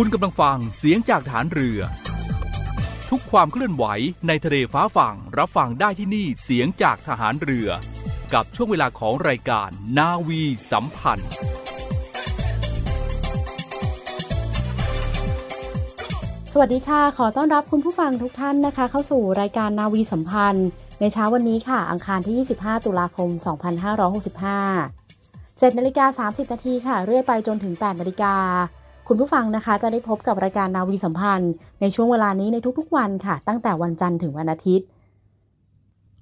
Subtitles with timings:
[0.00, 1.80] คุณกำลังฟังเสียงจากฐานเรือ
[3.10, 3.84] ทุกความเคลื่อนไหว
[4.28, 7.68] ในทะเลฟ้าฝั่งรับฟังได้ที่นี่เสียงจากฐานเรือ
[8.34, 11.30] กับช่วงเวลาของรายการนาวีสัมพันธ์
[16.52, 20.68] สวัสดีค่ะ ขอต้อนรับคุณผู้ฟังทุกท่านนะคะ เข้าสู่รายการนาวีสัมพันธ์
[21.00, 23.28] ในเช้าวันนี้ค่ะ อังคารที่ 25 ตุลาคม
[24.84, 28.36] 2565 7นาฬิกา30นาทีค่ะ เรื่อยไปจนถึง 8นาฬิกา
[29.08, 34.86] คุณผู้ฟังนะคะจะได้พบกับรายการนาวีสัมพันธ์ ในช่วงเวลานี้ในทุกๆวันค่ะ ตั้งแต่วันจันทร์ถึงวันอาทิตย์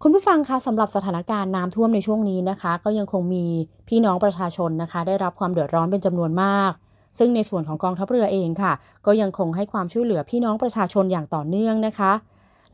[0.03, 3.45] คุณผู้ฟังคะสำหรับสถานการณ์น้ำท่วมในช่วงนี้นะคะ ก็ยังคงมี
[3.89, 6.73] พี่น้องประชาชนนะคะ ได้รับความเดือดร้อนเป็นจำนวนมาก
[7.19, 8.73] ซึ่งในส่วนของกองทัพเรือเองค่ะ
[9.07, 12.13] ก็ยังคงให้ความช่วยเหลือพี่น้องประชาชนอย่างต่อเนื่องนะคะ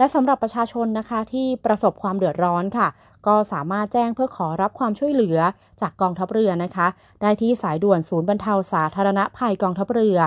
[0.01, 2.89] และสำหรับประชาชนนะคะที่ประสบความเดือดร้อนค่ะ
[3.27, 5.39] ก็สามารถแจ้งเพื่อขอรับความช่วยเหลือ
[5.81, 6.87] จากกองทัพเรือนะคะ
[7.21, 10.19] ได้ที่สายด่วนศูนย์บรรเทาสาธารณภัยกองทัพเรือ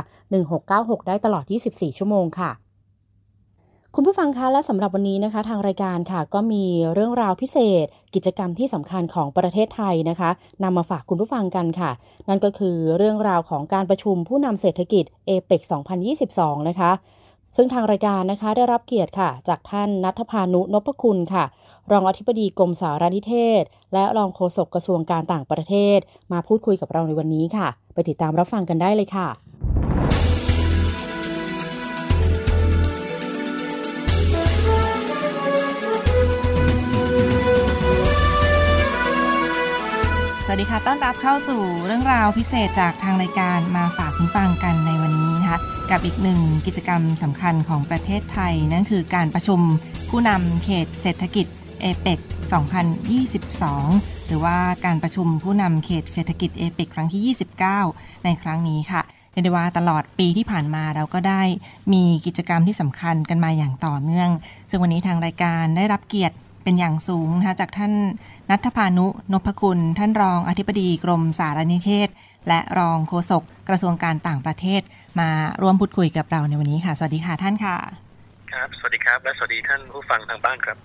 [0.50, 2.52] 1696 ได้ตลอด 24 ชั่วโมงค่ะ
[3.96, 7.86] คุณผู้ฟังคะและสำหรับวันนี้นะคะ ทางรายการค่ะ ก็มีเรื่องราวพิเศษ
[8.16, 10.30] กิจกรรมที่สำคัญของประเทศไทยนะคะ
[10.64, 11.92] นำมาฝากคุณผู้ฟังกันค่ะ
[12.30, 15.62] นั่นก็คือเรื่องราวของการประชุมผู้นำเศรษฐกิจเอเปก
[16.16, 16.92] 2022 นะคะ
[17.56, 21.46] ซึ่งทางรายการนะคะได้รับเกียรติค่ะ จากท่านนัทพานุนพคุณค่ะ
[21.92, 26.00] รองอธิบดีกรมสารนิเทศ และรองโฆษกกระทรวงการต่างประเทศ
[26.32, 29.28] มาพูดคุยกับเราในวันนี้ค่ะ ไปติดตามรับฟังกันได้เลยค่ะ
[40.46, 45.33] สวัสดีค่ะ ต้อนรับเข้าสู่เรื่องราวพิเศษจากทางรายการมาฝากคุณฟังกันในวันนี้
[45.92, 49.60] กับอีกหนึ่งกิจกรรมสำคัญของประเทศไทย นั่นคือการประชุม
[50.10, 51.48] ผู้นำเขตเศรษฐกิจ
[51.82, 52.20] เอเปก
[53.44, 57.36] 2022 หรือว่าการประชุมผู้นำเขตเศรษฐกิจเอเปกครั้งที่
[57.86, 59.02] 29 ในครั้งนี้ค่ะ
[59.32, 61.42] เรียกได้ว่าตลอดปีที่ผ่านมาเราก็ได้
[61.94, 64.30] มีกิจกรรมที่สำคัญกันมาอย่างต่อเนื่อง
[64.70, 67.94] ซึ่งวันนี้ทางรายการได้รับเกียรติเป็นอย่างสูงนะคะจากท่าน
[68.50, 72.10] นัทพานุนพคุณ ท่านรองอธิบดีกรมสารนิเทศ
[72.48, 74.82] และรองโฆษกกระทรวงการต่างประเทศ
[75.20, 75.30] มา
[75.62, 77.78] ร่วมพูดคุยกับเราในวันนี้ค่ะ สวัสดีค่ะท่านค่ะ
[78.52, 80.78] ครับ สวัสดีครับ และสวัสดีท่านผู้ฟังทางบ้านครับ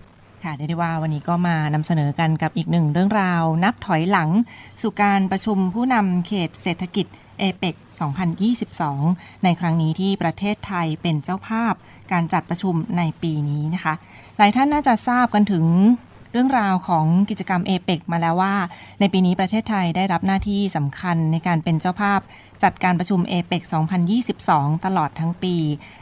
[0.45, 4.31] ค่ะได้ได้ว่าวันนี้ก็มานำเสนอกันกับอีกหนึ่งเรื่องราว นับถอยหลัง
[4.83, 7.07] สู่การประชุมผู้นำเขตเศรษฐกิจ
[7.39, 7.75] เอเปก
[8.59, 11.75] 2022 ในครั้งนี้ที่ประเทศไทยเป็นเจ้าภาพ
[12.13, 13.95] การจัดประชุมในปีนี้นะคะ
[14.39, 15.65] หลายท่านน่าจะทราบกันถึง
[16.33, 18.55] เรื่องราวของกิจกรรมเอเปกมาแล้วว่า
[19.01, 22.21] ในปีนี้ประเทศไทยได้รับหน้าที่สำคัญในการเป็นเจ้าภาพ
[22.63, 23.63] จัดการประชุมเอเปก
[24.25, 25.55] 2022 ตลอดทั้งปี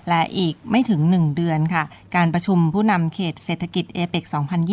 [0.09, 1.85] และอีกไม่ถึง 1 เดือนค่ะ
[2.17, 4.25] การประชุมผู้นำเขตเศรษฐกิจเอเปก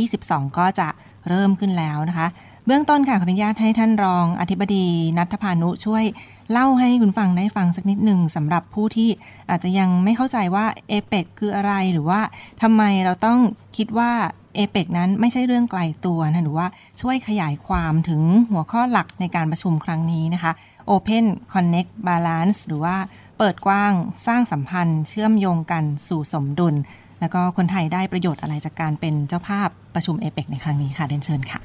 [0.03, 0.87] 2022 ก็จะ
[1.29, 2.27] เริ่มขึ้นแล้วนะคะ
[2.65, 4.85] เบื้องต้นค่ะขออนุญาตให้ท่านรองอธิบดี
[5.17, 6.03] นัทพานุช่วย
[6.51, 9.09] เล่าให้คุณฟังได้ฟังสักนิดหนึ่งสำหรับผู้ที่
[9.49, 12.21] อาจจะยังไม่เข้าใจว่าเอเปกคืออะไรหรือว่า
[12.61, 13.39] ทำไมเราต้อง
[13.77, 14.11] คิดว่า
[14.55, 16.67] เอเปกนั้นไม่ใช่เรื่องไกลตัวนะหรือว่า
[17.01, 18.21] ช่วยขยายความถึง
[18.51, 20.51] หัวข้อหลักในการประชุมครั้งนี้นะคะ
[20.89, 22.95] Open Connect Balance หรือว่า
[23.37, 23.93] เปิดกว้าง
[24.27, 26.75] สร้างสัมพันธ์ เชื่อมโยงกันสู่สมดุล
[27.19, 31.61] แล้วก็คนไทยได้ประโยชน์อะไรจากการเป็นเจ้าภาพประชุมเอเปกในครั้งนี้ค่ะเรียนเชิญค่ะ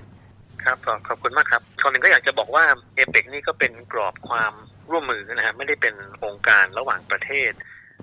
[0.64, 2.64] คครับขอบคุณมากครับคนหนึ่งก็อยากจะบอกว่า
[2.96, 4.52] เอเปกนี่ก็เป็นกรอบความ
[4.90, 5.94] ร่วมมือนะฮะไม่ได้เป็น
[6.24, 7.50] องค์การระหว่างประเทศ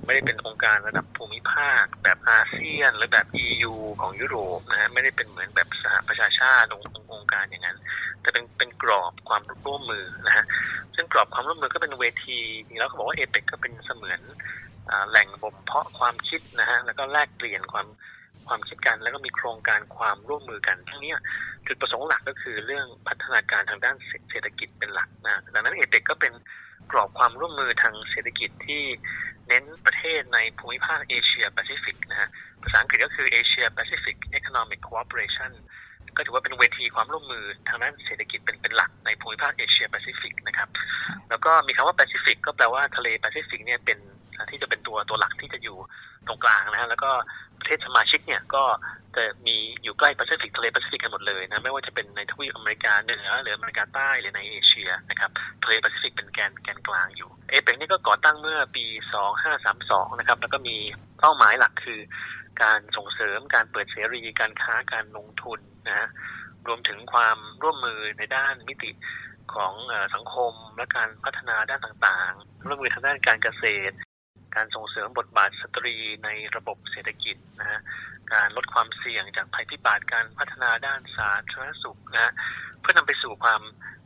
[0.04, 7.78] ไม่ได้เป็นองค์การระดับภูมิภาค แบบอาเซียนหรือแบบ EU ของยุโรปนะฮะไม่ได้เป็นเหมือนแบบสหประชาชาติองค์องค์การอย่างนั้น
[8.22, 10.46] แต่เป็นเป็นกรอบความร่วมมือนะฮะ
[10.96, 12.40] ซึ่งกรอบความร่วมมือก็เป็นเวที
[12.80, 14.20] แล้วเขาบอกว่าเอเปกก็เป็นเสมือน
[15.10, 17.88] แหล่งบ่มเพาะความคิดนะฮะแล้วก็แลกเปลี่ยนความ
[18.48, 21.14] ความคิดกัน แล้วก็มีโครงการความร่วมมือกันทั้งนี้
[21.68, 23.96] จุดประสงค์หลักก็คือเรื่องพัฒนาการทางด้าน
[24.30, 26.34] เศรษฐกิจเป็นหลักนะดังนั้นเอเปกก็เป็น
[26.92, 28.84] กรอบความร่วมมือทางเศรษฐกิจที่
[29.48, 32.30] เน้นประเทศในภูมิภาคเอเชียแปซิฟิกนะฮะ
[32.64, 35.52] ภาษาอังกฤษก็คือ Asia Pacific Economic Cooperation
[36.16, 40.70] ก็ถือว่าเป็นเวทีความร่วมมือทางด้านเศรษฐกิจเป็นเป็นหลักในภูมิภาคเอเชียแปซิฟิกนะครับ
[41.30, 43.98] แล้วก็มีคำว่าแปซิฟิกก็แปลว่าทะเลแปซิฟิกเนี่ยเป็น
[44.50, 45.78] ที่จะเป็นตัวตัวหลักที่จะอยู่
[46.28, 47.12] ตรงกลางนะฮะแล้วก็
[47.66, 48.64] ประเทศสมาชิกเนี่ยก็
[49.16, 55.32] จะมีอยู่ใกล้แปซิฟิกทะเลแปซิฟิกกันหมดเลยนะไม่ว่าจะเป็นในทวีปอเมริกาเหนือหรืออเมริกาใต้หรือในเอเชียนะครับ
[55.64, 58.86] ทะเลแปซิฟิกเป็นแกนแกนกลางอยู่เอเปกนี่ก็ก่อตั้งเมื่อปี
[59.54, 60.78] 2532 นะครับแล้วก็มี
[61.20, 62.00] เป้าหมายหลักคือ
[62.64, 66.08] การส่งเสริมการเปิดเสรีการค้าการลงทุนนะฮะ
[66.68, 68.92] รวมถึงความร่วมมือในด้านมิติ
[69.54, 69.74] ของ
[70.16, 73.96] สังคมและการพัฒนาด้านต่างๆร่วมมือทางด้านการเกษตร
[74.56, 77.80] การส่งเสริมบทบาทสตรีในระบบเศรษฐกิจนะฮะ
[78.34, 82.34] การลดความเสี่ยงจากภัยพิบัติการพัฒนาด้านสาธารณสุขนะฮะ
[82.82, 83.62] เพื่อนำไปสู่ความ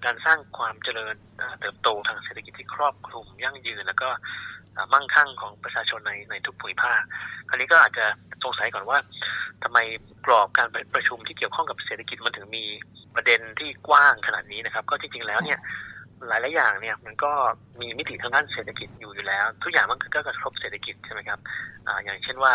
[0.06, 1.16] การสร้างความเจริญ
[1.62, 4.10] เติบโตทางเศรษฐกิจที่ครอบคลุมยั่งยืน แล้วก็
[4.94, 7.01] มั่งคั่งของประชาชนในในทุกภูมิภาค
[7.48, 8.06] คราวนี้ก็อาจจะ
[8.44, 9.00] สงสัยก่อนว่า
[9.63, 9.78] ทำไม
[10.25, 12.66] กรอบการประชุมที่เกี่ยวข้องกับเศรษฐกิจมันถึงมี
[13.16, 15.60] ประเด็นที่กว้างขนาดนี้นะครับ ก็จริงๆแล้วเนี่ย
[16.27, 17.31] หลายๆอย่างเนี่ยมันก็
[17.80, 21.39] มีมิติทางด้านเศรษฐกิจอยู่อยู่แล้ว ทุกอย่างมันก็กระทบเศรษฐกิจใช่ไหมครับ
[21.88, 22.54] ออย่างเช่นว่า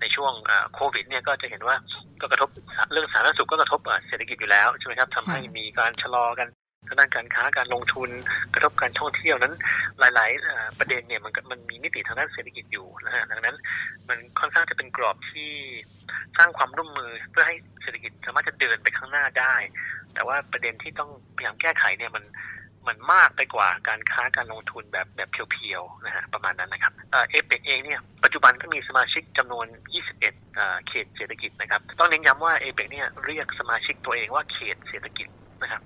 [0.00, 0.32] ในช่วง
[0.74, 1.76] โควิดเนี่ยก็จะเห็นว่า
[2.20, 2.48] ก็กระทบ
[2.92, 6.48] เรื่องสาธารณสุขก็กระทบเศรษฐกิจอยู่แล้วใช่ไหมครับทำให้มีการชะลอกัน
[6.86, 8.10] ทางด้านการค้าการลงทุน
[8.54, 9.54] กระทบการท่องเที่ยวนั้น
[9.98, 13.56] หลายๆประเด็นเนี่ยมันมันมีมิติทางด้านเศรษฐกิจอยู่นะฮะดังนั้น
[14.08, 15.50] มันค่อนข้างจะเป็นกรอบที่
[16.38, 19.54] สร้างความร่วมมือเพื่อให้เศรษฐกิจสามารถจะเดินไปข้างหน้าได้
[20.14, 22.24] แต่ว่าประเด็นที่ต้องพยายามแก้ไขเนี่ยมัน
[22.88, 26.92] มันมากไปกว่าการค้าการลงทุนแบบแบบเพียวๆนะฮะประมาณนั้นนะครับ
[27.30, 29.66] เอเปกเองเนี่ยปัจจุบันก็มีสมาชิกจำนวน
[30.12, 30.20] 21
[30.88, 35.28] เขตเศรษฐกิจนะครับ ต้องเน้นย้ำว่าเอเปกเนี่ยเรียกสมาชิกตัวเองว่าเขตเศรษฐกิจ
[35.62, 35.82] นะครับ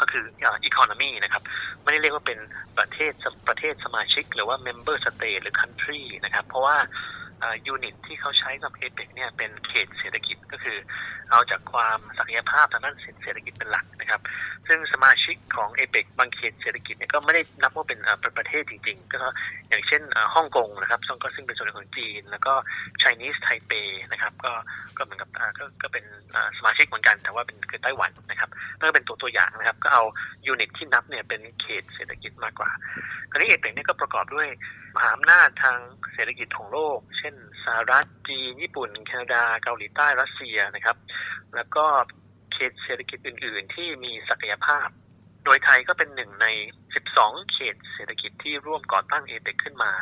[0.00, 0.24] ก็คือ
[0.64, 1.42] อีโคโนมีนะครับ
[1.82, 2.38] ไม่ได้เรียกว่าเป็น
[2.78, 3.12] ประเทศ
[3.48, 6.76] ประเทศสมาชิก หรือว่า member state หรือ country นะครับ เพราะว่า
[7.66, 10.78] unit ที่เขาใช้กับเอเปกเนี่ยเป็นเขตเศรษฐกิจก็คือ
[11.30, 14.20] เอาจากความศักยภาพทางด้านเศรษฐกิจเป็นหลักนะครับ
[14.68, 17.98] ซึ่งสมาชิกของเอเปกบางเขตเศรษฐกิจเนี่ยก็ไม่ได้นับว่าเป็น
[18.38, 19.22] ประเทศจริง ๆ ก็
[19.68, 20.02] อย่างเช่น
[20.34, 22.52] ฮ่องกงนะครับซึ่งก็ซึ่งเป็นส่วนหนึ่งของจีน แล้วก็
[23.02, 24.52] Chinese Taipei นะครับก็
[24.96, 26.04] ก็เหมือนกับก็ก็เป็น
[26.58, 30.02] สมาชิกเหมือนกัน แต่ว่าเป็นคือไต้หวันนะครับนั่นก็เป็นตัวตัวอย่างนะครับ ก็เอา
[30.46, 32.70] unit ที่นับเนี่ยเป็นเขตเศรษฐกิจมากกว่า
[33.30, 34.48] คราวนี้เอเปกเนี่ยก็ประกอบด้วย
[34.94, 35.78] มหาอำนาจทาง
[36.14, 37.33] เศรษฐกิจของโลก เช่น
[37.64, 40.96] สหรัฐจีนญี่ปุ่น แคนาดา เกาหลีใต้รัสเซียนะครับ
[41.54, 41.84] แล้วก็
[42.52, 44.88] เขตเศรษฐกิจอื่น ๆ ที่มีศักยภาพ
[45.44, 46.46] โดยไทยก็เป็นหนึ่งใน
[46.96, 49.92] 12 เขตเศรษฐกิจที่ร่วมก่อตั้งเอเปกขึ้นมา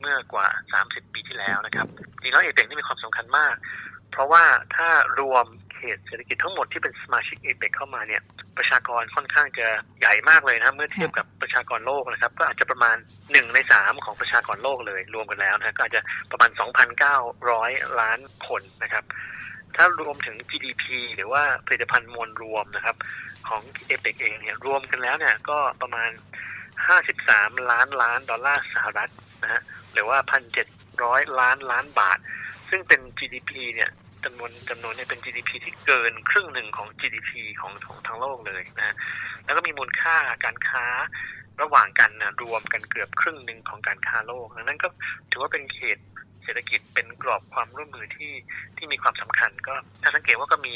[0.00, 0.46] เมื่อกว่า
[0.82, 1.86] 30 ปีที่แล้วนะครับ
[2.20, 3.54] จริงแล้วเอเปกนี่มีความสำคัญมาก
[4.12, 4.44] เพราะว่า
[4.76, 4.88] ถ้า
[5.20, 8.22] รวม เขตเศรษฐกิจทั้งหมดที่เป็นสมาชิกเอเปกเข้ามาเนี่ย
[8.56, 9.66] ประชากรค่อนข้างจะ
[10.00, 12.96] ใหญ่มากเลยนะเมื่อเทียบกับประชากรโลกนะครับ ก็อาจจะประมาณ
[13.32, 16.50] หนึ่งในสามของประชากรโลกเลย รวมกันแล้วนะก็อาจจะประมาณ
[17.24, 19.04] 2,900 ล้านคนนะครับ
[19.76, 20.84] ถ้ารวมถึง GDP
[21.16, 22.96] หรือว่าผลิตภัณฑ์มวลรวมนะครับ
[23.48, 26.10] ของเอเปกเองเนี่ยรวมกันแล้วเนี่ยก็ประมาณ
[26.90, 29.10] 53 ล้านล้านดอลลาร์สหรัฐ
[29.42, 30.18] นะฮะหรือว่า
[30.78, 32.18] 1,700 ล้านล้านบาท
[32.68, 33.90] ซึ่งเป็น GDP เนี่ย
[34.26, 37.30] จำนวนจำนวนเนี่ยเป็น GDP ที่เกินครึ่งหนึ่งของ GDP
[37.60, 38.96] ของของทั้งโลกเลยนะ
[39.44, 40.86] แล้วก็มีมูลค่าการค้า
[41.62, 44.88] ระหว่างกันนะรวมกันเกือบครึ่งหนึ่งของการค้าโลกดังนั้นก็
[45.30, 45.98] ถือว่าเป็นเขต
[46.44, 48.32] เศรษฐกิจเป็นกรอบความร่วมมือที่
[48.76, 50.74] ที่มีความสำคัญ ก็ถ้าสังเกตว่าก็มี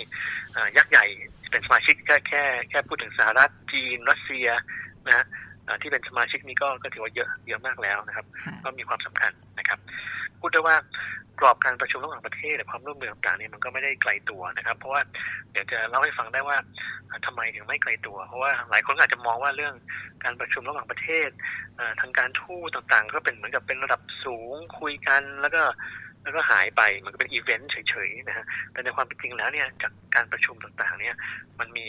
[0.77, 1.05] ยักษ์ใหญ่
[1.51, 4.49] เป็นสมาชิกแค่แค่แค่พูดถึงสหรัฐจีนรัสเซีย
[5.07, 5.27] นะฮะ
[5.83, 8.27] ที่เป็นสมาชิกนี้ก็ก็ถือว่าเยอะเยอะมากแล้วนะครับ
[8.65, 9.79] ก็มีความสำคัญนะครับ
[10.41, 10.77] พูดได้ว่า
[11.41, 15.01] กรอบการประชุมระหว่างประเทศความร่วมมือต่างๆนี่มันก็ไม่ได้ไกลตัวนะครับ เพราะว่า
[15.53, 16.57] เดี๋ยวจะเล่าให้ฟังได้ว่า
[17.27, 19.75] ทำไมถึงไม่ไกลตัว เพราะว่าหลายคนอาจจะมองว่าเรื่อง
[20.25, 21.29] การประชุมระหว่างประเทศ
[22.01, 25.63] ทางการทูตต่างๆ ก็เป็นเหมือนกับเป็นระดับสูงคุยกันแล้วก็
[26.23, 31.17] แล้วก็หายไปมันก็เป็นอีเวนต์เฉยๆนะฮะแต่ในความเป็นจริงแล้วเนี่ยจากการประชุมต่างๆเนี่ย
[31.61, 31.87] มันมี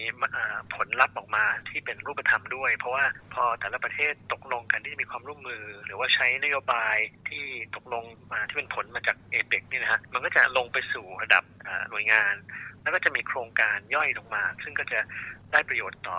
[0.74, 6.96] ผลลัพธ์ออกมาที่เป็นรูปธรรมด้วย เพราะว่าพอแต่ละประเทศตกลงกันที่จะมีความร่วมมือ หรือว่าใช้นโยบาย
[7.30, 7.46] ที่
[7.76, 11.44] ตกลงมาที่เป็นผลมาจากเอเปกนี่นะฮะมันก็จะลงไปสู่ระดับ
[11.90, 12.36] หน่วยงาน
[12.82, 15.00] แล้วก็จะมีโครงการย่อยลงมา ซึ่งก็จะ
[15.52, 16.18] ได้ประโยชน์ต่อ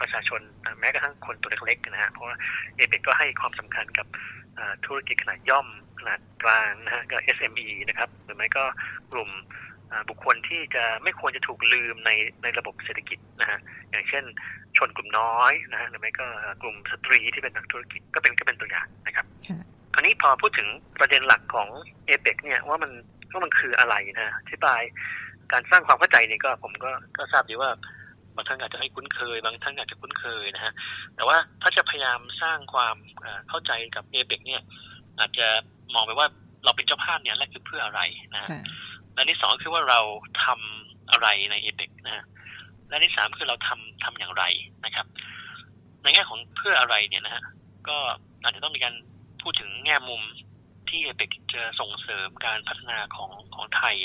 [0.00, 0.40] ประชาชน
[0.80, 2.36] แม้กระทั่งคนตัวเล็กๆนะฮะเพราะว่า
[2.76, 4.06] เอเปกก็ให้ความสำคัญกับ
[4.86, 5.66] ธุรกิจขนาดย่อม
[6.00, 8.64] ขนาดกลางนะฮะก็ SME นะครับหรือไม่ก็
[9.12, 9.30] กลุ่ม
[10.08, 12.10] บุคคลที่จะไม่ควรจะถูกลืมใน
[12.42, 13.58] ในระบบเศรษฐกิจนะฮะ
[13.90, 14.24] อย่างเช่น
[14.76, 16.26] ชนกลุ่มน้อยนะหรือไม่ก็
[16.62, 19.26] กลุ่มสตรีที่เป็นนักธุรกิจก็เป็นก็เป็นตัวอย่างนะครับ
[19.94, 20.68] คราวนี้พอพูดถึง
[21.00, 21.68] ประเด็นหลักของ
[22.06, 22.92] เอเปกเนี่ยว่ามัน
[23.32, 24.82] ว่ามันคืออะไรนะอธิบาย
[25.52, 27.70] การสร้างความเข้าใจนี่ก็ผมก็ก็ทราบดีว่า
[28.34, 30.72] บางท่านอาจจะไม่คุ้นเคย บางท่านอาจจะคุ้นเคยนะฮะ
[31.16, 32.96] แต่ว่าถ้าจะพยายามสร้างความ
[33.48, 34.62] เข้าใจกับเอเปกเนี่ย
[35.20, 35.48] อาจจะ
[35.94, 36.26] มองไปว่า
[36.64, 38.00] เราเป็นเจ้าภาพเนี่ยแรกคือเพื่ออะไร
[38.36, 38.44] นะ
[39.14, 40.00] และที่สองคือว่าเรา
[40.44, 42.26] ทำอะไรในเอเปกนะ
[42.88, 44.44] และที่สามคือเราทำทำอย่างไร
[44.84, 45.06] นะครับ
[46.02, 47.44] ในแง่ของเพื่ออะไรเนี่ยนะฮะ
[47.88, 47.96] ก็
[48.42, 48.94] อาจจะต้องมีการ
[49.42, 50.22] พูดถึงแง่มุม
[50.88, 53.96] ที่เอเปกจะส่งเสริมการพัฒนาของของไทย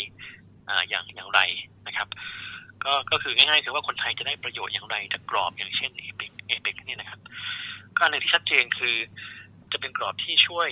[0.69, 1.41] อ่าอย่างอย่างไร
[1.87, 2.07] นะครับ
[2.83, 7.19] ก็ก็คือง่ายๆคือว่าคนไทยจะได้ประโยชน์อย่างไรจากกรอบอย่างเช่นเอเปกเอเปกเนี่ยนะครับ
[7.95, 8.95] ก็อันหนึ่งที่ชัดเจนคือ
[9.71, 10.67] จะเป็นกรอบที่ช่วย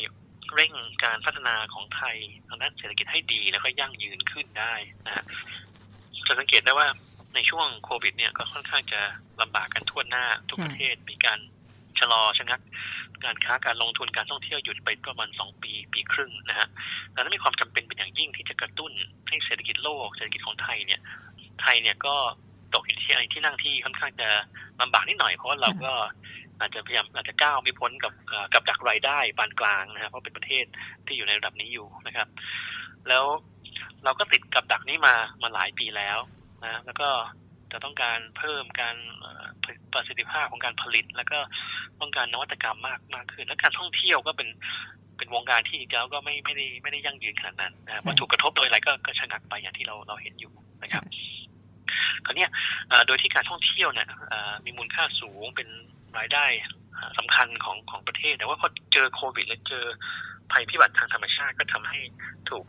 [0.55, 2.17] เร่งการพัฒนาของไทย
[2.47, 4.73] ทางด้านเศรษฐกิจให้ดีแล้วก็ยั่งยืนขึ้นได้
[5.05, 5.25] นะ
[6.27, 6.87] จะสังเกตได้ว่า
[7.35, 9.01] ในช่วงโควิด เนี่ยก็ค่อนข้างจะ
[9.41, 11.39] ลำบากกันทั่วหน้าทุกประเทศมีการ
[11.99, 12.61] ชะลอชะงัก
[13.23, 16.67] การค้าการลงทุนการท่องเที่ยวหยุดไปประมาณสองปีปีครึ่งนะฮะ
[17.13, 18.91] ดังนั้นมีความจำเป็นเป็นอย่างยิ่งที่จะกระตุ้น
[19.27, 21.01] ให้เศรษฐกิจโลกเศรษฐกิจของไทยเนี่ย
[21.61, 22.15] ไทยเนี่ยก็
[22.75, 24.29] ตกอยู่ที่อะไรที่นั่งที่ค่อนข้างจะ
[24.81, 25.93] ลำบากนิดหน่อยเพราะว่าเราก็
[26.59, 28.13] อาจจะพยายามอาจจะก้าวไม่พ้นกับ
[28.53, 30.65] กับดักรายได้ปานกลางนะครับเพราะเป็นประเทศ
[31.05, 32.27] ที่อยู่ในระดับนี้อยู่นะครับ
[33.09, 33.25] แล้ว
[34.03, 36.17] เราก็ติดกับดักนี้มามาหลายปีแล้ว
[36.63, 37.09] นะแล้วก็
[37.71, 38.95] จะต้องการเพิ่มการ
[39.93, 41.39] ประสิทธิภาพของการผลิต แล้วก็
[42.01, 44.49] ต้องการนวัตกรรมมากมากขึ้น และการท่องเที่ยวก็เป็น
[45.17, 51.03] เป็นวงการที่แล้วก็ไม่ไม่ได้ไม่ได้ยั่งยืนขนาดนั้นนะว่าถูกกระทบโดยอะไรก็ก็ชะงักไปอย่างที่เราเราเห็นอยู่นะครับ
[52.25, 52.47] คราวนี้
[53.07, 54.07] โดยที่การท่องเที่ยวเนี่ย
[54.65, 55.69] มีมูลค่าสูงเป็น
[56.19, 56.45] รายได้
[57.17, 59.85] สำคัญของของประเทศ แต่ว่าพอเจอโควิด และเจอ
[60.51, 61.99] ภัยพิบัติทางธรรมชาติก็ทำให้
[62.49, 62.65] ถูก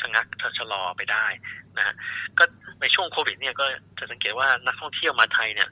[0.00, 0.26] ชะงัก
[0.58, 1.26] ชะลอไปได้
[1.76, 1.94] นะฮะ
[2.38, 2.44] ก็
[2.80, 3.66] ในช่วงโควิดเนี่ยก็
[3.98, 5.68] จะสังเกตว่านักท่องเที่ยวมาไทยเนี่ย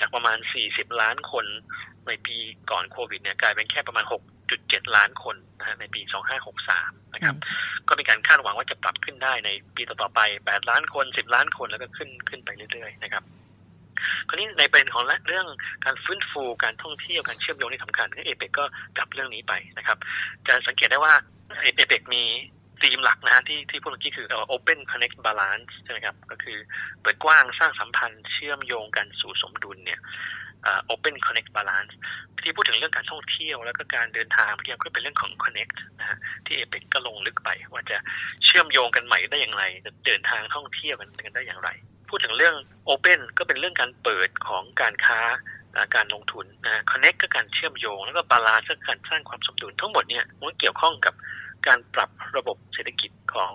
[0.00, 0.38] จากประมาณ
[0.68, 1.44] 40 ล้านคน
[2.06, 2.36] ในปี
[2.70, 4.04] ก่อนโควิดเนี่ยกลายเป็นแค่ประมาณ
[4.50, 6.00] 6.7 ล้านคนนะฮะในปี
[6.56, 7.36] 2563 นะครับ
[7.88, 13.24] ก็มีการคาดหวังว่าจะปรับขึ้นได้ในปีต่อๆไป 8 ล้านคน 10 ล้านคนแล้วก็ขึ้นขึ้นไปเรื่อยๆ นะครับ
[14.28, 15.46] คราวนี้ในประเด็นของเรื่อง
[15.84, 18.64] การฟื้นฟูการท่องเที่ยวการเชื่อมโยงที่สำคัญเอเปกก็
[18.98, 19.98] จับเรื่องนี้ไปนะครับ
[20.46, 21.14] จะสังเกตได้ว่า
[21.62, 22.22] เอเปกมี
[22.82, 26.58] ธีมหลักนะฮะที่ที่พูดเมื่อกี้คือ open connect balance ใช่ไหมครับก็คือ
[27.00, 30.00] เปิดกว้างสร้างสัมพันธ์เชื่อมโยงกันสู่สมดุลเนี่ย
[30.92, 31.92] open connect balance
[32.42, 37.96] ที่พูดถึงเรื่องการท่องเที่ยวแล้วก็การเดินทางพยายามก็เป็นเรื่องของ connect นะฮะที่เอเปกก็ลงลึกไป ว่าจะ
[38.44, 41.70] เชื่อมโยงกันใหม่ได้อย่างไรจะเดินทางท่องเที่ยวกันกันได้อย่างไร
[42.08, 42.54] พูดถึงเรื่อง
[42.88, 45.20] open ก็เป็นเรื่องการเปิดของการค้า
[45.94, 51.14] การลงทุนนะ connect ก็การเชื่อมโยง แล้วก็ balance ก็การสร้างความสมดุลทั้งหมดเนี่ยมันเกี่ยวข้องกับ
[51.66, 53.52] การปรับระบบเศรษฐกิจของ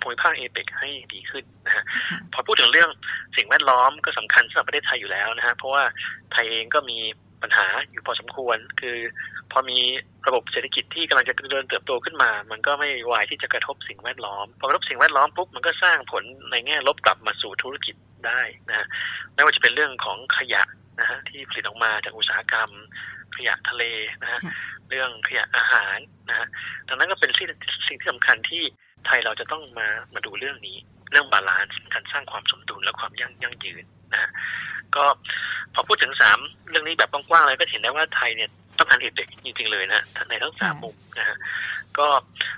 [0.00, 1.84] ภูมิภาคเอเปกให้ดีขึ้นนะฮะ
[2.32, 2.90] พอพูดถึงเรื่อง
[3.36, 5.84] สิ่งแวดล้อมก็สำคัญสำหรับประเทศไทยอยู่แล้วนะฮะเพราะว่า
[6.32, 6.98] ไทยเองก็มี
[7.42, 8.96] ปัญหาอยู่พอสมควร คือ
[9.52, 9.78] พอมี
[10.26, 17.94] ระบบเศรษฐกิจที่กำลังจะเดินเติบโตขึ้นมา มันก็ไม่วายที่จะกระทบสิ่งแวดล้อม พอกระทบสิ่งแวดล้อมปุ๊บมันก็สร้างผลในแง่ลบกลับมาสู่ธุรกิจ
[18.26, 18.86] ได้นะฮะ
[19.34, 20.62] ไม่ว่าจะเป็นเรื่องของขยะ
[21.00, 22.70] นะฮะที่ผลิตออกมาจากอุตสาหกรรม
[23.36, 23.84] ขยะทะเล
[24.22, 24.40] นะฮะ
[24.88, 26.46] เรื่องขยะอาหารนะฮะ
[26.88, 27.48] ดังนั้นก็เป็นสิ่ง
[27.88, 28.62] สิ่งที่สำคัญที่
[29.06, 30.76] ไทยเราจะต้องมามาดูเรื่องนี้
[31.10, 34.30] เรื่อง balance การสร้างความสมดุลและความยั่งยั่งยืนนะ
[34.96, 35.04] ก็
[35.74, 36.38] พอพูดถึงสาม
[36.68, 38.50] เรื่องนี้แบบกว้างๆเลยก็เห็นได้ว่าไทยเนี่ย
[38.80, 41.36] ต้องการเอเปกจริงๆเลยนะในทั้งสามมุมนะฮะ
[41.98, 42.06] ก็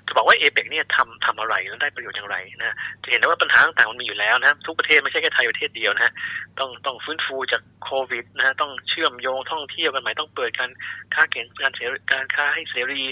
[0.06, 6.12] จะบอกว่าเอเปกเนี่ยทำทำอะไรแล้วได้ประโยชน์อย่างไรนะจะเห็นได้ว่าปัญหาต่างๆมันมีอยู่แล้วนะทุกประเทศไม่ใช่แค่ไทยประเทศเดียวนะ
[6.58, 10.70] ต้องต้องฟื้นฟูจากโควิดนะต้องเชื่อมโยงท่องเที่ยวกันใหม่ต้องเปิดการ
[11.14, 13.02] ค้าเก่งการเสรีการค้าให้เสรี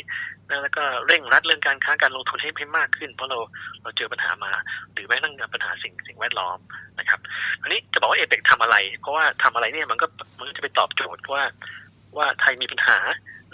[0.48, 3.38] นะแล้วก็เร่งรัดเรื่องการค้าการลงทุนให้ให้มากขึ้น เพราะเรา
[3.82, 4.52] เราเจอปัญหามา
[4.92, 6.58] หรือแม้กระทั่งปัญหาสิ่งสิ่งแวดล้อม
[6.98, 7.20] นะครับ
[7.62, 10.06] อันนี้จะบอกว่าเอเปกทำอะไร เพราะว่าทำอะไรเนี่ยมันก็
[10.38, 11.42] มันจะไปตอบโจทย์ว่า
[12.16, 12.98] ว่าไทยมีปัญหา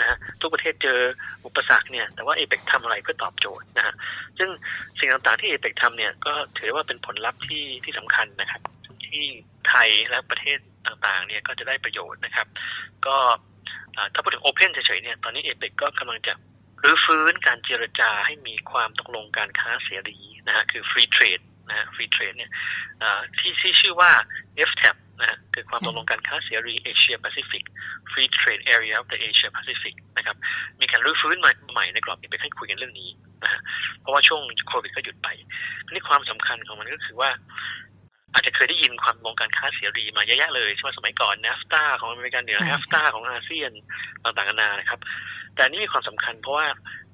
[0.01, 1.01] นะฮะทุกประเทศเจอ
[1.47, 3.95] อุปสรรคเนี่ยแต่ว่าเอเปกทำอะไรเพื่อตอบโจทย์นะฮะ
[4.39, 4.51] ซึ่ง
[4.99, 8.63] สิ่งต่างๆที่เอเปกทำเนี่ยก็ถือว่าเป็นผลลัพธ์ที่ที่สำคัญนะครับ
[9.07, 9.25] ที่
[9.69, 12.47] ไทยและประเทศต่างๆเนี่ยก็จะได้ประโยชน์นะครับ
[13.07, 13.17] ก็
[14.13, 16.33] ถ้าพูดถึงโอเพนเฉยๆเนี่ยตอนนี้เอเปกก็กำลังจะ
[16.83, 22.51] รื้อฟื้นการเจรจาให้มีความตกลงการค้าเสรีนะฮะคือ free trade นะฮะ free trade เนี่ย
[23.39, 24.11] ที่ที่ชื่อว่า
[24.69, 27.65] FTAAP นะฮะคือความตกลงการค้าเสรีเอเชียแปซิฟิก
[28.11, 30.37] Free Trade Area of the Asia Pacific นะครับ
[30.81, 33.11] มีการรื้อฟื้นใหม่ในกรอบนี้ไปให้คุยกันเรื่องนี้
[33.45, 33.61] นะฮะ
[34.01, 35.29] เพราะว่าช่วงโควิดก็หยุดไป
[35.91, 37.31] นี่ความสำคัญของมันก็คือว่า
[38.33, 43.73] อาจจะเคยได้ยินความตกลงการค้าเสรีมาเยอะแยะเลยใช่ไหมสมัยก่อนน a ฟตาของอเมริกันเหนือใช่น a ฟตาของอาเซียน
[44.25, 45.01] ต่างๆนานานะครับ
[45.55, 46.67] แต่อันนี่มีความสำคัญเพราะว่า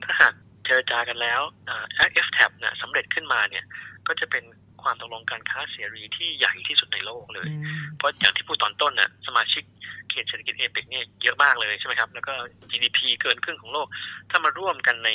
[0.04, 1.84] ถ้าหากเจรจากันแล้วอ่า
[2.26, 3.64] FTAP นะสำเร็จขึ้นมาเนี่ย
[4.06, 4.44] ก็จะเป็น
[4.84, 9.64] ความตกลงการค้าเสรีที่ใหญ่ที่สุดในโลกเลยอืมเพราะอย่างที่พูดตอนต้นน่ะสมาชิก
[10.10, 12.32] เขตเศรษฐกิจเอเปกเนี่ยเยอะมากเลยใช่ไหมครับ แล้วก็
[12.70, 13.86] GDP เกินครึ่งของโลก
[14.30, 15.10] ถ้ามาร่วมกันใน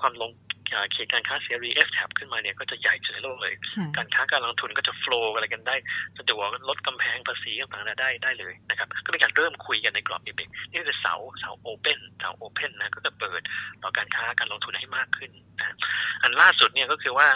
[0.00, 0.47] ความลงอ่า
[0.92, 5.76] เขตการค้าเสรี FTAP ขึ้นมาเนี่ยก็จะใหญ่ที่สุดในโลกเลยค่ะการค้าการลงทุนก็จะโฟล์อะไรกันได้
[6.18, 13.40] สะดวกลดกำแพงภาษีต่างๆได้ได้เลยนะครับก็เป็นการเริ่มคุยกันในกรอบเอเปกนี่คือเสาเสาโอเปนเสาโอเพนนะก็จะเปิด
[13.82, 15.76] ต่อการค้าการลงทุนให้มากขึ้นนะ
[16.22, 17.28] อันล่าสุดเนี่ยก็คือว่า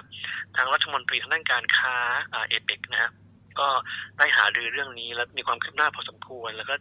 [0.57, 1.97] ทางรัฐมนตรีทางด้านการค้า
[2.49, 3.13] เอเปกนะฮะ
[3.61, 3.69] ก็
[4.19, 6.75] ได้หารือเรื่องนี้แล้วมีความคืบหน้าพอสมควร แล้วก็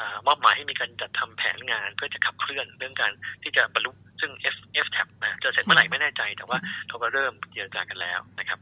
[0.00, 3.12] อ่ามอบหมายให้มีการจัดทำแผนงาน เพื่อจะขับเคลื่อนเรื่องการ
[3.42, 3.90] ที่จะบรรลุ
[4.20, 8.58] ซึ่ง F F tab นะจะเสร็จเมื่อไหร่ไม่แน่ใจ แต่ว่าเขาก็เริ่มเจรจากันแล้วนะครับ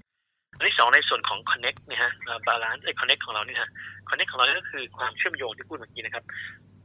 [0.57, 2.13] อันที่สองในส่วนของ connect เนี่ยฮะ
[2.47, 3.71] บาลานซ์ไอ้ connect ของเรานี่ฮะ
[4.09, 6.25] connect ของเรานี่ก็คือความเชื่อมโยงที่พูดเมื่อกี้นะครับ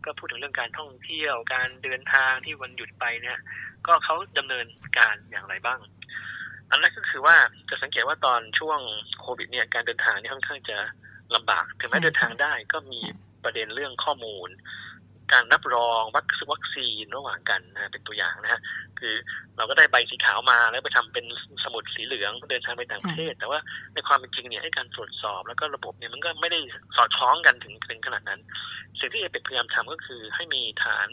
[0.06, 3.38] ก็พูดถึงเรื่องการท่องเที่ยวการเดินทางที่วันหยุดไปเนี่ย
[3.88, 4.66] ก็เขาดำเนิน
[4.98, 5.80] การอย่างไรบ้าง
[6.70, 7.36] อันแรกก็คือว่า
[7.70, 8.80] จะสังเกตว่าตอนช่วง
[9.20, 10.78] โควิดเนี่ยการเดินทางนี่ค่อนข้างจะ
[11.36, 13.00] ลำบาก ถึงแม้ใช่เดินทางได้ก็มี
[13.44, 14.50] ประเด็นเรื่องข้อมูล
[15.34, 18.62] การรับรองวัควัคซีนระหว่างกันนะฮะเป็นตัวอย่างนะฮะ
[19.00, 19.14] คือ
[19.58, 21.26] เราก็ได้ใบสีขาวมาแล้วไปทำเป็น
[21.64, 23.60] สมุดสีเหลืองเดินทางไปต่างประเทศ แต่ว่า
[23.94, 26.60] ในความเป็นจริงเนี่ยให้การตรวจสอบแล้วก็ระบบเนี่ยมันก็ไม่ได้
[26.96, 28.42] สอดคล้องกันถึงถึงขนาดนั้น
[29.00, 31.08] สิ่งที่เอเปกพยายามทำก็คือให้มีฐาน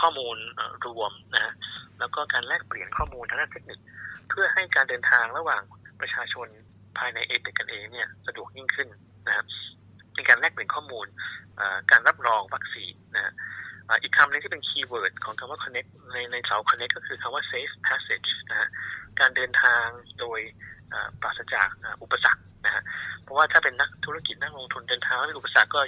[0.00, 1.52] ข้อมูลเอ่อรวมนะฮะ
[1.98, 3.78] แล้วก็การแลกเปลี่ยนข้อมูลทางด้านเทคนิค
[4.28, 5.62] เพื่อให้การเดินทางระหว่าง
[6.00, 6.48] ประชาชน
[6.98, 8.88] ภายในเอเปกกันเองเนี่ยสะดวกยิ่งขึ้น
[9.26, 9.46] นะครับ
[10.20, 11.06] มีการแลกเปลี่ยนข้อมูล
[11.56, 13.32] เอ่อการรับรองวัคซีนนะฮะ
[13.88, 18.68] อ่าอีกคำหนึงที่เป็น keyword ของคำว่า connect ในในเสา connect ก็คือคำว่า safe passage นะฮะ
[19.20, 19.86] การเดินทาง
[20.20, 20.40] โดย
[20.92, 22.82] อ่าปราศจากอ่าอุปสรรคนะฮะ
[23.22, 25.80] เพราะว่าถ้าเป็นนักธุรกิจนักลงทุนเดินทางแล้วมีอุปสรรคก็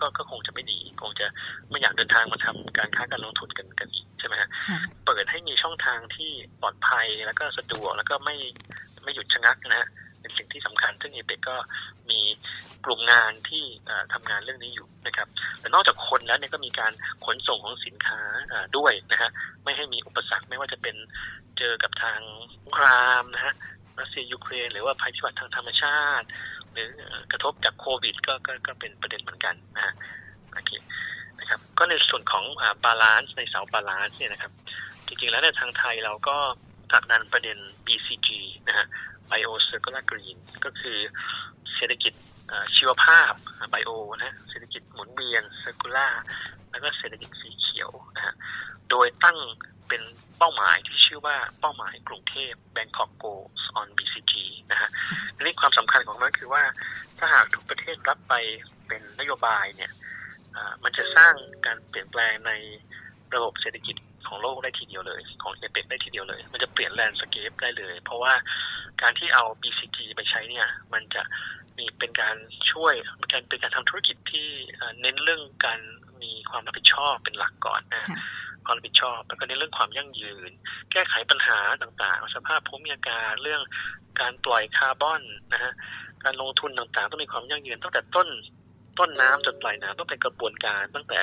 [0.00, 1.26] ก็ก็คงจะไม่ดีคงจะ
[1.70, 6.30] ไม่อยากเดินทางมาทำการค้าการลงทุนกันกันอีกใช่ไหมฮะค่ะเปิดให้มีช่องทางที่
[6.60, 8.36] ปลอดภัยแล้วก็สะดวกแล้วก็ไม่
[9.02, 9.88] ไม่หยุดชะงักนะฮะ
[10.28, 11.56] เป็นสิ่งที่สำคัญ ซึ่งเอเปกก็
[12.10, 12.20] มี
[12.84, 15.28] กลุ่มงานที่เอ่อทำงานเรื่องนี้อยู่นะครับ
[15.60, 16.92] แต่นอกจากคนแล้วเนี่ยก็มีการ
[17.24, 18.20] ขนส่งของสินค้า
[18.76, 19.30] ด้วยนะฮะ
[19.64, 20.96] ไม่ให้มีอุปสรรคไม่ว่าจะเป็น
[21.58, 22.20] เจอกับทาง
[22.54, 23.54] สงครามนะฮะ
[23.98, 26.26] รัสเซียยูเครนหรือว่าภัยพิบัติทางธรรมชาติ
[26.72, 26.90] หรือ
[27.32, 29.94] กระทบจากโควิดก็ก็ก็เป็นประเด็นเหมือนกันนะฮะ
[30.52, 30.70] โอเค
[31.40, 32.44] นะครับก็ในส่วนของ
[32.84, 34.52] balance ในเสา balance เนี่ยนะครับ
[35.06, 36.36] จริงๆแล้วในทางไทยเราก็
[36.90, 38.28] ผลักดันประเด็น BCG
[38.68, 38.86] นะฮะ
[39.30, 40.98] Bio Circular Green ก็คือ
[41.74, 42.12] เศรษฐกิจ
[42.76, 43.32] ชีวภาพ
[43.70, 46.12] bio นะฮะเศรษฐกิจหมุนเวียน circular
[46.70, 48.34] แล้วก็เศรษฐกิจสีเขียวนะฮะ
[48.90, 49.38] โดยตั้ง
[49.88, 50.02] เป็น
[50.38, 54.34] เป้าหมายที่ชื่อว่าเป้าหมายกรุงเทพ Bangkok Goals on BCG
[54.70, 54.88] นะฮะ
[55.36, 56.64] ทีนี้ความสำคัญของมันคือว่า
[57.18, 58.34] ถ้าหากทุกประเทศรับไป
[58.88, 59.92] เป็นนโยบายเนี่ย
[60.82, 61.34] มันจะสร้าง
[61.66, 62.52] การเปลี่ยนแปลงใน
[63.34, 63.96] ระบบเศรษฐกิจ
[64.28, 68.32] ของโลกได้ทีเดียวเลย ของเอเปกได้ทีเดียวเลย มันจะเปลี่ยนแลนด์สเคปได้เลย เพราะว่า
[69.02, 71.22] การที่เอา BCG ไปใช้เนี่ย มันจะ
[71.76, 72.36] มีเป็นการ
[72.72, 75.80] ช่วยเป็นการเป็นการทำธุรกิจที่เอ่อเน้นเรื่องการ
[76.22, 78.18] มีความรับผิดชอบเป็นหลักก่อนนะค่ะ
[78.66, 80.50] ความรับผิดชอบแล้วก็ในเรื่องความยั่งยืน
[80.92, 83.62] แก้ไขปัญหาต่างๆ สภาพภูมิอากาศเรื่อง
[84.20, 85.72] การปล่อยคาร์บอนนะฮะ
[86.24, 88.28] การลงทุนต่างๆ ต้องมีความยั่งยืนตั้งแต่ต้น
[88.98, 91.18] ต้นน้ำจนปลายน้ำต้องเป็นกระบวนการตั้งแต่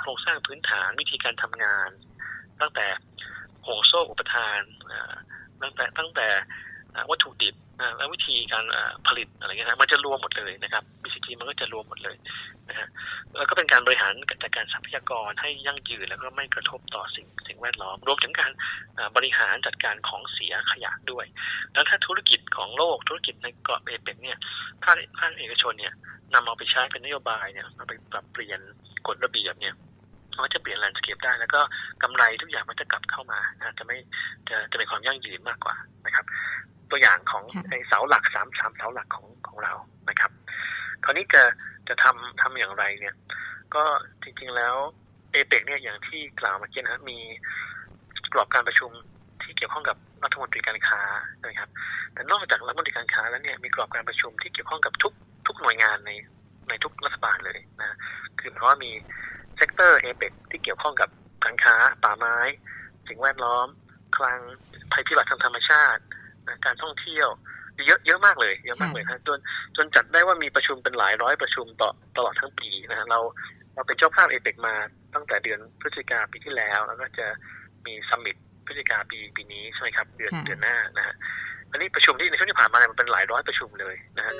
[0.00, 1.90] โครงสร้างพื้นฐานวิธีการทำงาน
[2.60, 2.86] ตั้งแต่
[3.66, 4.60] ห่วงโซ่อุปทาน
[5.62, 6.28] ตั้งแต่ตั้งแต่
[7.10, 7.54] วัตถุดิบ
[7.96, 8.64] และวิธีการ
[9.06, 12.16] ผลิตอะไรเงี้ยนะมันจะรวมหมดเลยนะครับ BCG มันก็จะรวมหมดเลย
[12.68, 12.88] นะฮะ
[13.36, 18.52] แล้วก็เป็นการบริหารจัดการทรัพยากรให้ยั่งยืนแล้วก็ไม่กระทบต่อสิ่งสิ่งแวดล้อม รวมถึงการ
[19.16, 21.26] บริหารจัดการของเสียขยะด้วย
[21.72, 24.38] แล้วถ้าธุรกิจของโลกธุรกิจในกรอบเอเปกเนี่ย
[24.84, 25.94] ภาคภาคเอกชนเนี่ย
[26.34, 28.60] นำเอาไปใช้เป็นนโยบายเนี่ยเอาไปปรับเปลี่ยน
[29.06, 29.74] กฎระเบียบเนี่ย
[30.38, 31.60] มันก็จะเปลี่ยน landscape ได้ แล้วก็
[32.02, 33.96] กำไรทุกอย่างมันจะกลับเข้ามานะจะไม่
[34.48, 36.26] จะจะเป็นความยั่งยืนมากกว่านะครับ
[36.90, 39.74] ตัวอย่างของค่ะในเสาหลักสามสามเสาหลักของของเรา
[40.08, 40.30] นะครับ
[41.04, 41.42] คราวนี้จะ
[41.88, 43.14] จะทำทำอย่างไรเนี่ย
[43.74, 43.84] ก็
[44.22, 44.76] จริงๆแล้ว
[45.32, 47.18] เอเปกเนี่ยอย่างที่กล่าวเมื่อกี้นะฮะมี
[48.32, 48.90] กรอบการประชุม
[49.42, 51.00] ที่เกี่ยวข้องกับรัฐมนตรีการค้า
[51.46, 51.70] นะครับ
[52.12, 55.12] แต่นอกจากรัฐมนตรีการค้าแล้วเนี่ยมีกรอบการประชุมที่เกี่ยวข้องกับทุก
[55.46, 56.10] ทุกหน่วยงานใน
[56.68, 57.96] ในทุกรัฐบาลเลยนะ
[58.40, 58.90] คือเพราะว่ามี
[59.58, 61.08] sector เอเปกที่เกี่ยวข้องกับ
[61.44, 62.36] การค้า ป่าไม้
[63.08, 63.66] สิ่งแวดล้อม
[64.16, 64.40] คลัง
[64.92, 66.02] ภัยพิบัติทางธรรมชาติ
[66.46, 67.28] นะการท่องเที่ยว
[67.86, 69.38] เยอะเยอะมากเลยเยอะมากเลยนะจน
[69.76, 73.20] จนจัดได้ว่ามีประชุมเป็นหลายร้อยประชุมต่อตลอดทั้งปีนะฮะเรา
[73.74, 74.74] เราเป็นเจ้าภาพเอเปกมา
[75.14, 77.26] ตั้งแต่เดือนพฤศจิกาปีที่แล้ว แล้วก็จะ
[77.86, 81.14] มี summit พฤศจิกาปีปีนี้ใช่ไหมครับ เดือนค่ะเดือนหน้านะฮะ
[81.70, 84.34] อันนี้ประชุมที่ในช่วงที่ผ่านมามันเป็นหลายร้อยประชุมเลยนะฮะ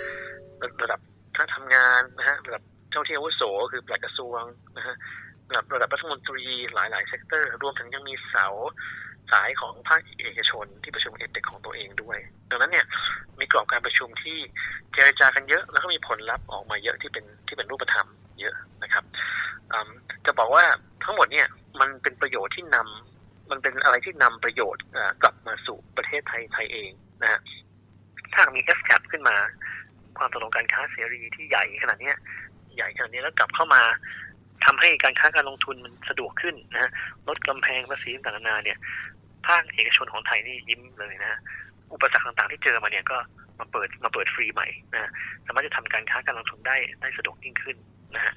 [0.82, 1.00] ระดับ
[1.34, 4.42] คณะทำงานนะฮะระดับเจ้าหน้าที่อาวุโสคือปลัดกระทรวง
[4.76, 4.96] นะฮะ
[5.50, 8.46] ระดับระดับรัฐมนตรีหลายหลาย sector รวมถึงยังมีเสา
[9.32, 12.18] สายของภาคเอกชนที่ประชุมเอเปกของตัวเองด้วย
[12.50, 12.86] ดังนั้นเนี่ย
[13.40, 14.38] มีกรอบการประชุมที่
[14.92, 18.08] เจรจากันเยอะ แล้วก็มีผลลัพธ์ออกมาเยอะที่เป็นที่เป็นรูปธรรม
[18.40, 19.04] เยอะนะครับ
[20.26, 20.64] จะบอกว่า
[21.04, 21.46] ทั้งหมดเนี่ย
[21.80, 24.84] มันเป็นประโยชน์ที่นำมันเป็นอะไรที่นำประโยชน์
[25.22, 26.90] กลับมาสู่ประเทศไทยไทยเอง
[27.22, 27.40] นะฮะ
[28.34, 29.36] ถ้ามี f c a p ขึ้นมา
[30.18, 32.12] ความตกลงการค้าเสรีที่ใหญ่ขนาดนี้
[32.78, 33.82] ใหญ่ขนาดนี้แล้วกลับเข้ามา
[34.64, 36.90] ทำให้การค้าการลงทุนมันสะดวกขึ้นนะฮะ
[37.28, 38.78] ลดกำแพงภาษีต่างๆนานาเนี่ย
[39.46, 41.40] ภาคเอกชนของไทยนี่ยิ้มเลยนะ
[41.92, 43.16] อุปสรรคต่างๆที่เจอมาเนี่ยก็
[43.58, 45.10] มาเปิดมาเปิดฟรีใหม่นะ
[45.46, 47.76] สามารถจะทำการค้าการลงทุนได้ได้สะดวกยิ่งขึ้น
[48.14, 48.34] นะฮะ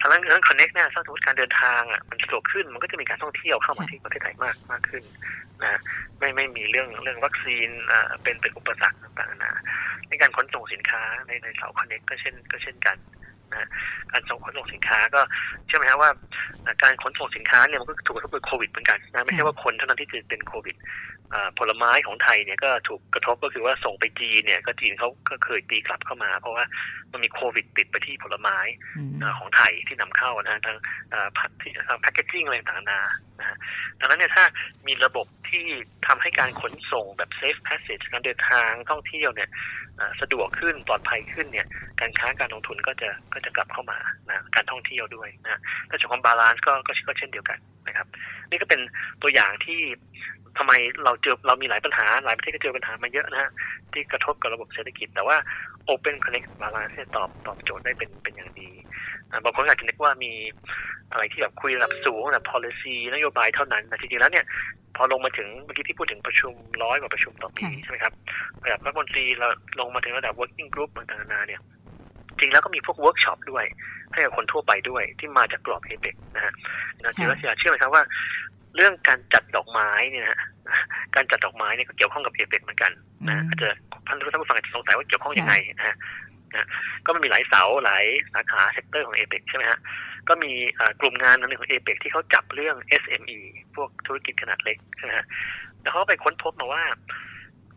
[0.00, 5.04] ทางด้านเรื่องคอนเน็กเนี่ยถ้าสมมติการเดินทางอะมันสะดวกขึ้น มันก็จะมีการท่องเที่ยวเข้ามาที่ประเทศไทยมากมากขึ้น
[5.62, 5.80] นะ
[6.18, 9.62] ไม่ไม่มีเรื่องเรื่องวัคซีนอ่าเป็นเป็นอุปสรรคต่างๆนะ
[10.08, 12.96] ในการขนส่งสินค้าในในเสาคอนเน็กก็เช่นก็เช่นกัน
[13.56, 13.68] นะ
[14.12, 15.20] การส่งขนส่งสินค้าก็
[15.66, 16.10] เชื่อไหมครับว่า
[16.82, 20.76] การขนส่งสินค้าเนี่ยมันก็ถูกกระทบด้วยโควิดเหมือนกันนะไม่ใช่ว่าคนเท่านั้นที่จะเป็นโควิด
[21.58, 26.64] ผลไม้ของไทยเนี่ยก็ถูกกระทบก็คือว่าส่งไปจีนเนี่ยก็จีนเขาก็เคยตีกลับเข้ามา เพราะว่า
[27.12, 28.58] มันมีโควิดติดไปที่ผลไม้
[29.38, 30.76] ของไทยที่นำเข้านะทาง
[31.38, 33.56] ผักที่ packaging อะไรต่างๆนะ
[33.98, 34.44] ดังนั้นเนี่ยถ้า
[34.86, 35.64] มีระบบที่
[36.06, 39.48] ทำให้การขนส่งแบบ safe passage การเดินทางท่องเที่ยวเนี่ย
[40.20, 41.66] สะดวกขึ้นปลอดภัยขึ้นเนี่ย
[42.00, 48.06] การค้าการลงทุนก็จะก็จะกลับเข้ามานะการท่องเที่ยวด้วยนะถ้าจากความ balance ก็ก็เช่นเดียวกันนะครับ
[48.50, 48.80] นี่ก็เป็น
[49.22, 49.80] ตัวอย่างที่
[50.58, 50.72] ทำไม
[51.04, 53.50] เราเจอเรามีหลายปัญหา หลายประเทศก็เจอปัญหามาเยอะนะฮะ
[53.92, 55.36] ที่กระทบกับระบบเศรษฐกิจ แต่ว่า
[55.92, 58.70] Open Connect Balance ตอบตอบโจทย์ได้เป็นเป็นอย่างดี
[59.44, 60.32] บางคนอาจจะนึกว่ามี
[61.12, 64.44] อะไรที่แบบคุยระดับสูงแบบ policy นโยบายเท่านั้นแต่จริงๆแล้วเนี่ย
[64.96, 68.12] พอลงมาถึงเมื่อกี้ที่พูดถึงประชุมร้อยกว่าประชุมต่อปีใช่ไหมครับ
[68.64, 69.48] ระดับรัฐมนตรีเรา
[69.80, 71.60] ลงมาถึงระดับ working group ต่างๆนานาเนี่ย
[72.38, 73.64] จริงแล้วก็มีพวกเวิร์กช็อปด้วย
[74.12, 76.52] ให้กับคนทั่วไปด้วยที่มาจากกรอบเอเปกนะฮะ
[77.02, 78.02] นะจิรัชยาเชื่อไหมครับว่า
[78.76, 80.38] เรื่องการจัดดอกไม้เนี่ยนะ
[81.14, 82.92] การจัดดอกไม้เนี่ยก็เกี่ยวข้องกับเอเปกเหมือนกัน
[83.28, 83.68] นะอาจจะ
[84.06, 85.96] ท่านผู้ฟังอาจจะสงสัยว่าเกี่ยวข้องยังไงนะฮะ
[86.56, 86.68] นะ
[87.04, 89.80] ก็มันมีหลายเสาหลายสาขา sector ของเอเปกใช่ไหมฮะ
[90.28, 90.52] ก็มี
[91.00, 93.38] กลุ่มงานนึงของเอเปกที่เขาจับเรื่อง SME
[93.74, 95.26] พวกธุรกิจขนาดเล็กใช่ไหมฮะ
[95.82, 96.84] แล้วเขาไปค้นพบมาว่า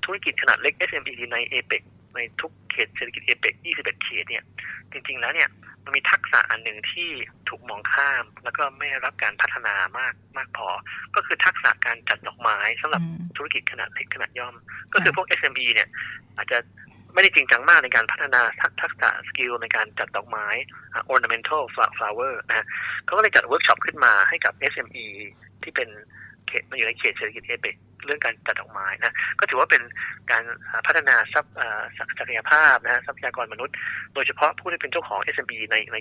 [0.06, 1.82] ธุรกิจขนาดเล็ก SME ในเอเปก
[2.16, 4.44] ในทุกเขตเศรษฐกิจเอเปก21 เขตเนี่ย
[4.92, 5.50] จริง ๆ แล้วเนี่ย
[5.84, 7.10] มันมีทักษะอันหนึ่งที่
[7.50, 10.68] ถูกมองข้าม แล้วก็ไม่รับการพัฒนามากมากพอ
[11.16, 13.02] ก็คือทักษะการจัดดอกไม้สำหรับ
[13.38, 14.56] ธุรกิจขนาดเล็กขนาดย่อม
[14.94, 15.90] ก็คือพวก SME เนี่ย
[16.38, 16.58] อาจจะ
[17.16, 18.42] ไม่ได้จริงจังมากในการพัฒนา
[18.82, 20.48] ทักษะ skill ในการจัดดอกไม้
[21.14, 21.64] ornamental
[21.98, 22.66] flower นะ
[23.06, 25.06] เขาก็เลยจัดเวิร์กช็อปขึ้นมาให้กับ SME
[25.64, 25.90] ที่เป็น
[26.48, 27.76] เขตมาอยู่ในเขตเศรษฐกิจเอเปก
[28.06, 29.82] เรื่องการจัดดอกไม้นะก็ถือว่าเป็น
[30.32, 30.44] การ
[30.88, 31.54] พัฒนาทรัพย์
[32.20, 33.76] ศักยภาพนะทรัพยากรมนุษย์
[34.14, 35.98] โดยเฉพาะผู้ที่เป็นเจ้าของ SME ในใน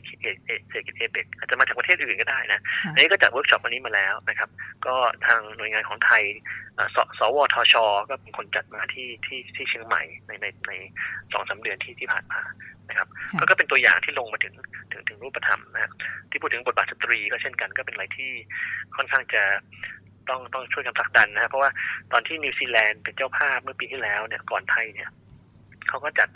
[0.69, 2.61] เศรษฐกิจเอเปกอาจจะมาจากประเทศอื่นก็ได้นะ
[2.93, 4.51] อันนี้ก็จัดเวิร์กช็อปวันนี้มาแล้วนะครับ
[4.87, 4.95] ก็
[5.27, 6.23] ทางหน่วยงานของไทย
[6.95, 7.75] สสวทช
[8.11, 10.73] ก็เป็นคนจัดมาที่ที่ที่เชียงใหม่ในในใน
[11.33, 12.40] สองสาเดือนที่ที่ผ่านมา
[12.88, 13.09] นะครับ
[13.51, 14.55] ก็เป็นตัวอย่างที่ลงมาถึง
[14.93, 15.93] ถึงถึงรูปธรรมนะ
[16.31, 18.31] ที่พูดถึงบทบาทสตรีก็เช่นกันก็เป็นอะไรที่
[18.97, 19.43] ค่อนข้างจะ
[20.29, 21.71] ต้องต้องช่วยกันผลักดันนะเพราะว่า
[22.13, 25.11] ตอนที่นิวซีแลนด์เป็นเจ้าภาพเมื่อปีที่แล้วเนี่ยก่อนไทยเนี่ย
[25.89, 26.29] เขาก็จัด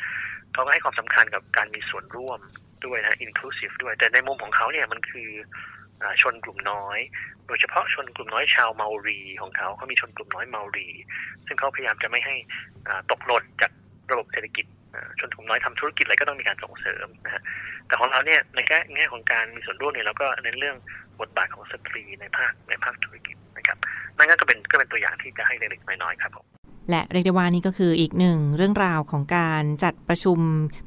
[0.53, 2.40] เขาก็ให้ความสำคัญกับการมีส่วนร่วม
[2.85, 5.29] ด้วยนะ inclusive ด้วย แต่ในมุมของเขาเนี่ยมันคือ
[6.22, 6.98] ชนกลุ่มน้อย
[7.46, 10.88] โดยเฉพาะชนกลุ่มน้อยชาวเมารีของเขาเขามีชนกลุ่มน้อยเมารี
[11.46, 12.35] ซึ่งเขาพยายามจะไม่ให้
[13.11, 13.72] ตกหล่นจาก
[14.11, 14.66] ระบบเศรษฐกิจ
[15.20, 17.42] ชนกลุ่มน้อยทำธุรกิจอะไรก็ต้องมีการส่งเสริมนะฮะ
[17.87, 20.77] แต่ของเราเนี่ยในแง่แง่ของการมีส่วนร่วมเนี่ยเราก็เน้นเรื่อง
[21.20, 23.37] บทบาทของสตรีในภาคในภาคธุรกิจ
[23.68, 23.78] นะครับ
[24.18, 26.46] นั่นก็เป็นก็เป็นตัวอย่างที่จะให้เล็กๆน้อยๆครับผม
[26.90, 30.38] และเรียกได้ว่านี่ก็คืออีกหนึ่งเรื่องราวของการจัดประชุม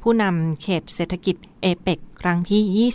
[0.03, 2.89] ผู้นำเขตเศรษฐกิจเอเปกครั้งที่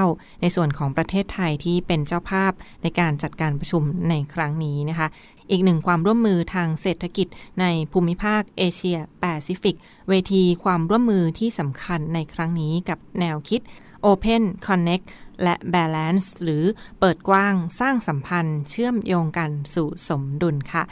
[0.00, 5.08] 29 ในส่วนของประเทศไทยที่เป็นเจ้าภาพในการจัดการประชุมในครั้งนี้นะคะ
[5.50, 7.28] อีกหนึ่งความร่วมมือทางเศรษฐกิจ
[7.60, 9.76] ในภูมิภาคเอเชียแปซิฟิก
[10.08, 13.60] เวทีความร่วมมือที่สำคัญในครั้งนี้กับแนวคิด
[14.06, 15.04] Open Connect
[15.42, 16.64] และ Balance หรือ
[17.00, 20.84] เปิดกว้างสร้างสัมพันธ์ เชื่อมโยงกันสู่สมดุลค่ะ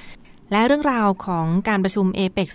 [0.52, 2.48] และเรื่องราวของการประชุมเอเปก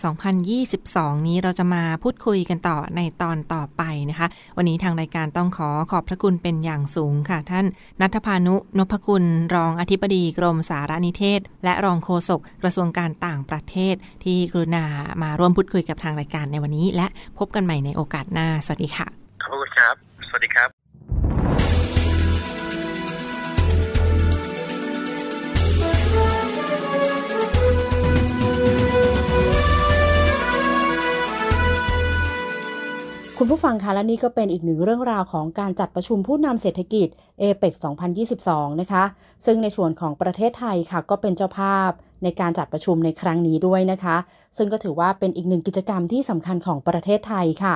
[0.59, 7.65] 2022 นี้เราจะมาพูดคุยกันต่อในตอนต่อไปนะคะ วันนี้ทางรายการต้องขอขอบพระคุณเป็นอย่างสูงค่ะ ท่าน
[8.01, 9.25] นัทพานุนพคุณ
[9.55, 14.85] รองอธิบดีกรมสารนิเทศ และรองโฆษกกระทรวงการต่างประเทศ ที่กรุณา
[15.23, 19.07] มาร่วมพูดคุยกับทางรายการในวันนี้ และพบกันใหม่ในโอกาสหน้า สวัสดีค่ะ
[19.41, 19.95] ขอบคุณครับ
[20.29, 20.78] สวัสดีครับ
[33.41, 37.07] คุณผู้ฟังคะและนี่ก็เป็นอีกหนึ่งเรื่องราวของการจัดประชุมผู้นำเศรษฐกิจ
[37.39, 37.73] เอเปก
[38.27, 39.03] 2022 นะคะ
[39.45, 41.89] ซึ่งในส่วนของประเทศไทยค่ะก็เป็นเจ้าภาพ
[42.23, 44.17] ในการจัดประชุมในครั้งนี้ด้วยนะคะ
[44.57, 47.75] ซึ่งก็ถือว่าเป็นอีกหนึ่งกิจกรรมที่สำคัญของประเทศไทยค่ะ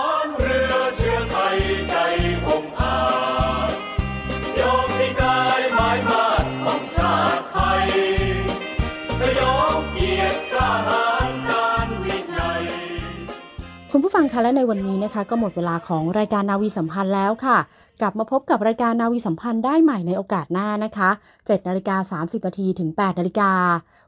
[14.31, 17.57] คะและในวันนี้นะคะก็หมดเวลาของรายการนาวีสัมพันธ์แล้วค่ะ
[18.01, 23.51] กลับมาพบกับรายการนาวีสัมพันธ์ได้ใหม่ในโอกาสหน้านะคะ7นาฬิกา30นาทีถึง8นาฬิกา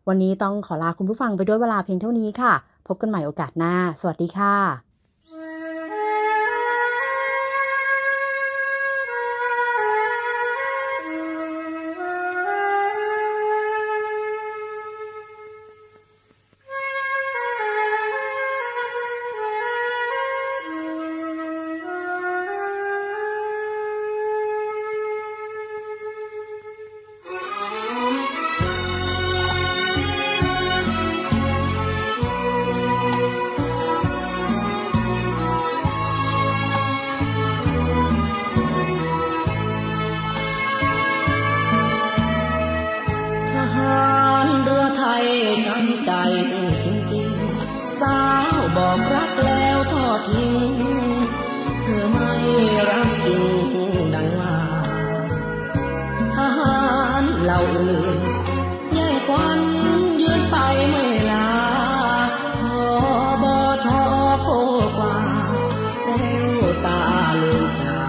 [0.08, 2.54] วันนี้ต้องขอลาคุณผู้ฟังไปด้วยเวลาเพียงเท่านี้ค่ะ
[2.88, 68.03] พบกันใหม่โอกาสหน้า สวัสดีค่ะา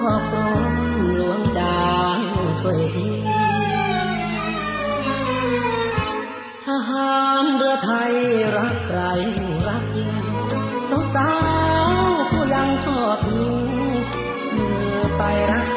[0.00, 0.62] ขอพรม
[1.16, 2.18] หลวงจาง
[2.60, 3.10] ช่วยที
[6.64, 8.12] ทหารเรือไทย
[8.56, 9.00] รักใคร
[9.68, 10.14] รักยิ่ง
[10.90, 11.30] สาวสา
[11.88, 11.90] ว
[12.30, 13.54] ผู้ยังทอดทิ้ง
[14.48, 14.54] เธ
[15.04, 15.71] อไปรัก